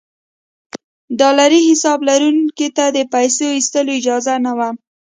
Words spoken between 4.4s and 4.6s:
نه